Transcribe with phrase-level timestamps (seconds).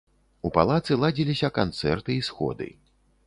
[0.47, 2.71] У палацы ладзіліся канцэрты і сходы.